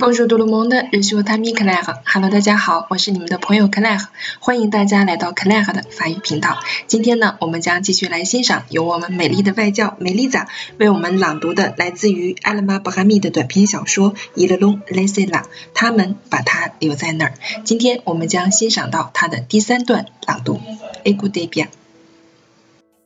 [0.00, 2.02] Bonjour tout le monde, je suis votre ami Claire.
[2.06, 4.06] Hello，大家好，我是你们的朋友 Claire，
[4.38, 6.56] 欢迎大家来到 Claire 的法语频道。
[6.86, 10.46] 今天呢，我们将继续来欣赏由我们美丽的外教梅丽莎
[10.78, 15.42] 为我们朗读的来自于阿拉玛布哈密的短篇小说《伊勒隆雷塞拉》，
[15.74, 17.34] 他们把它留在那儿。
[17.64, 20.60] 今天我们将欣赏到它的第三段朗读。
[21.02, 21.66] Écoutez bien.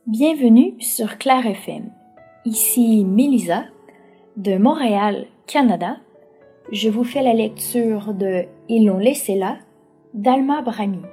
[0.05, 1.85] Bienvenue sur Claire FM.
[2.45, 3.63] Ici Melissa
[4.35, 5.97] de Montréal, Canada.
[6.73, 9.57] Je vous fais la lecture de Ils l'ont laissé là
[10.15, 11.03] d'Alma Brami.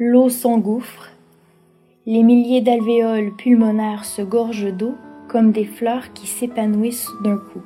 [0.00, 1.12] L'eau s'engouffre,
[2.04, 4.96] les milliers d'alvéoles pulmonaires se gorgent d'eau
[5.28, 7.62] comme des fleurs qui s'épanouissent d'un coup.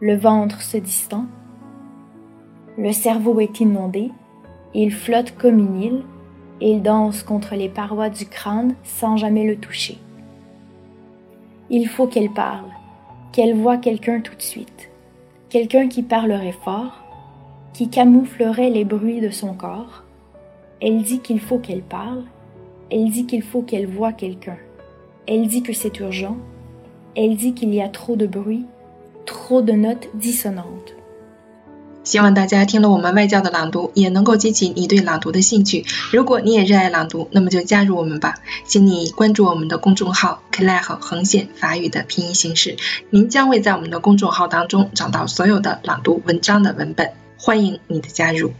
[0.00, 1.26] Le ventre se distend,
[2.76, 4.10] le cerveau est inondé,
[4.74, 6.02] il flotte comme une île,
[6.60, 9.98] il danse contre les parois du crâne sans jamais le toucher.
[11.68, 12.70] Il faut qu'elle parle,
[13.30, 14.89] qu'elle voie quelqu'un tout de suite
[15.50, 17.02] quelqu'un qui parlerait fort,
[17.72, 20.04] qui camouflerait les bruits de son corps.
[20.80, 22.22] Elle dit qu'il faut qu'elle parle,
[22.90, 24.56] elle dit qu'il faut qu'elle voie quelqu'un,
[25.26, 26.36] elle dit que c'est urgent,
[27.16, 28.64] elle dit qu'il y a trop de bruit,
[29.26, 30.94] trop de notes dissonantes.
[32.02, 35.84] 希望大家听了我们外教的朗读，也能够激起你对朗读的兴趣。
[36.10, 38.40] 如果你也热爱朗读，那么就加入我们吧。
[38.64, 42.76] 请你关注我们的公众号 “claire” 横线法语的拼音形式，
[43.10, 47.12] 您将会在我们的公众号当中找到所有的朗读文章的文本。
[47.36, 48.52] 欢迎你的加入。